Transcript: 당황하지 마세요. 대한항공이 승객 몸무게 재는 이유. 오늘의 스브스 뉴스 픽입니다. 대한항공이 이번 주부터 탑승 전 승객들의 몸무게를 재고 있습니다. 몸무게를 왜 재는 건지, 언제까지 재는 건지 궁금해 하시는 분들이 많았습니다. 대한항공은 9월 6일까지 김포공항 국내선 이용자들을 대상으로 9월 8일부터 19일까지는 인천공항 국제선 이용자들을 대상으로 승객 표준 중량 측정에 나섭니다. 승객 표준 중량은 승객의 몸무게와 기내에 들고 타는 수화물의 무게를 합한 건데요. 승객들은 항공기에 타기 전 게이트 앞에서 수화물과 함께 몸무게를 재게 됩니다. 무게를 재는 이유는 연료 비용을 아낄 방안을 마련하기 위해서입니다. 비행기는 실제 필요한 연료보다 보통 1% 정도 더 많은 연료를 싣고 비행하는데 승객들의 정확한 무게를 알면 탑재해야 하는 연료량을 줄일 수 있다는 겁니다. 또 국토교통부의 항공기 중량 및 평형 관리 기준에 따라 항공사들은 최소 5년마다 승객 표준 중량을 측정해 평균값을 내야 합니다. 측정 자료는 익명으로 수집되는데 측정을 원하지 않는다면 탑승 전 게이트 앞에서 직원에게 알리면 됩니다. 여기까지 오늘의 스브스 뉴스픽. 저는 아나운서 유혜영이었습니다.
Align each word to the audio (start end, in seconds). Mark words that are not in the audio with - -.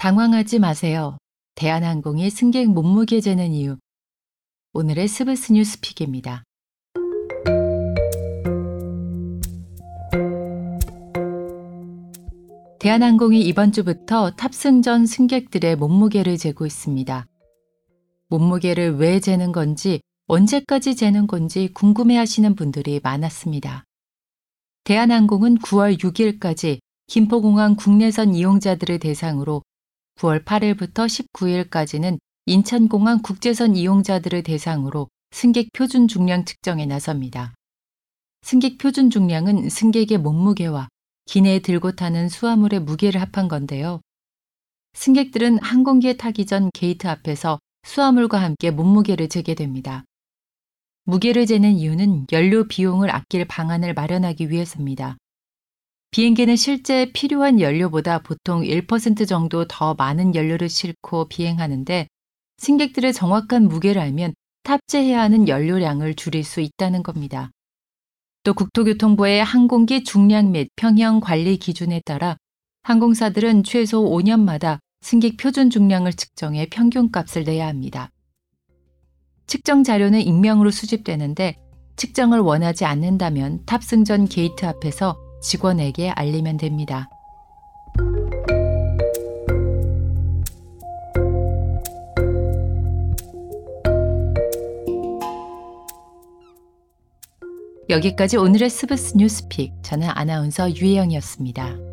당황하지 0.00 0.60
마세요. 0.60 1.18
대한항공이 1.56 2.30
승객 2.30 2.70
몸무게 2.70 3.20
재는 3.20 3.52
이유. 3.52 3.76
오늘의 4.72 5.06
스브스 5.06 5.52
뉴스 5.52 5.78
픽입니다. 5.82 6.42
대한항공이 12.78 13.42
이번 13.42 13.72
주부터 13.72 14.30
탑승 14.30 14.80
전 14.80 15.04
승객들의 15.04 15.76
몸무게를 15.76 16.38
재고 16.38 16.64
있습니다. 16.64 17.26
몸무게를 18.28 18.96
왜 18.96 19.20
재는 19.20 19.52
건지, 19.52 20.00
언제까지 20.28 20.96
재는 20.96 21.26
건지 21.26 21.68
궁금해 21.74 22.16
하시는 22.16 22.54
분들이 22.54 23.00
많았습니다. 23.02 23.84
대한항공은 24.84 25.58
9월 25.58 25.98
6일까지 25.98 26.78
김포공항 27.06 27.76
국내선 27.76 28.34
이용자들을 28.34 28.98
대상으로 28.98 29.62
9월 30.20 30.44
8일부터 30.44 31.06
19일까지는 31.06 32.18
인천공항 32.44 33.22
국제선 33.22 33.74
이용자들을 33.74 34.42
대상으로 34.42 35.08
승객 35.30 35.72
표준 35.72 36.08
중량 36.08 36.44
측정에 36.44 36.84
나섭니다. 36.84 37.54
승객 38.42 38.76
표준 38.76 39.08
중량은 39.08 39.70
승객의 39.70 40.18
몸무게와 40.18 40.88
기내에 41.24 41.60
들고 41.60 41.92
타는 41.92 42.28
수화물의 42.28 42.80
무게를 42.80 43.20
합한 43.20 43.48
건데요. 43.48 44.00
승객들은 44.92 45.58
항공기에 45.60 46.18
타기 46.18 46.44
전 46.44 46.70
게이트 46.74 47.06
앞에서 47.06 47.58
수화물과 47.84 48.42
함께 48.42 48.70
몸무게를 48.70 49.30
재게 49.30 49.54
됩니다. 49.54 50.04
무게를 51.04 51.46
재는 51.46 51.72
이유는 51.72 52.26
연료 52.32 52.64
비용을 52.64 53.14
아낄 53.14 53.46
방안을 53.46 53.94
마련하기 53.94 54.50
위해서입니다. 54.50 55.16
비행기는 56.12 56.56
실제 56.56 57.12
필요한 57.12 57.60
연료보다 57.60 58.18
보통 58.18 58.62
1% 58.62 59.28
정도 59.28 59.64
더 59.68 59.94
많은 59.94 60.34
연료를 60.34 60.68
싣고 60.68 61.28
비행하는데 61.28 62.08
승객들의 62.58 63.12
정확한 63.12 63.68
무게를 63.68 64.02
알면 64.02 64.34
탑재해야 64.64 65.20
하는 65.20 65.46
연료량을 65.46 66.14
줄일 66.14 66.42
수 66.42 66.60
있다는 66.60 67.04
겁니다. 67.04 67.50
또 68.42 68.54
국토교통부의 68.54 69.44
항공기 69.44 70.02
중량 70.02 70.50
및 70.50 70.68
평형 70.74 71.20
관리 71.20 71.56
기준에 71.58 72.00
따라 72.04 72.36
항공사들은 72.82 73.62
최소 73.62 74.02
5년마다 74.02 74.78
승객 75.02 75.36
표준 75.36 75.70
중량을 75.70 76.12
측정해 76.12 76.66
평균값을 76.70 77.44
내야 77.44 77.68
합니다. 77.68 78.10
측정 79.46 79.84
자료는 79.84 80.20
익명으로 80.20 80.70
수집되는데 80.70 81.56
측정을 81.96 82.40
원하지 82.40 82.84
않는다면 82.84 83.64
탑승 83.64 84.04
전 84.04 84.26
게이트 84.26 84.66
앞에서 84.66 85.29
직원에게 85.40 86.10
알리면 86.10 86.56
됩니다. 86.56 87.08
여기까지 97.88 98.36
오늘의 98.36 98.70
스브스 98.70 99.16
뉴스픽. 99.16 99.72
저는 99.82 100.08
아나운서 100.10 100.70
유혜영이었습니다. 100.70 101.89